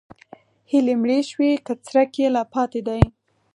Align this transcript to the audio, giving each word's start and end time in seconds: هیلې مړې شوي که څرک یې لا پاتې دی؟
هیلې 0.71 0.93
مړې 1.01 1.19
شوي 1.29 1.51
که 1.65 1.73
څرک 1.85 2.11
یې 2.21 2.27
لا 2.35 2.43
پاتې 2.53 2.79
دی؟ 2.87 3.01